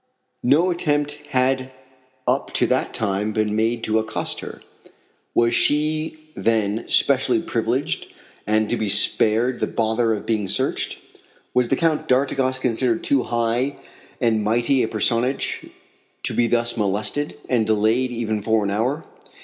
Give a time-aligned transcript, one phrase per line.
[0.41, 1.69] No attempt had
[2.27, 4.63] up to that time been made to accost her.
[5.35, 8.07] Was she, then, specially privileged,
[8.47, 10.97] and to be spared the bother of being searched?
[11.53, 13.75] Was the Count d'Artigas considered too high
[14.19, 15.69] and mighty a personage
[16.23, 19.05] to be thus molested, and delayed even for an hour?